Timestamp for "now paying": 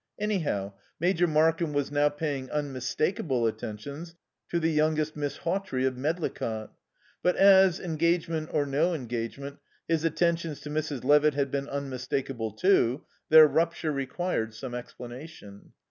1.91-2.49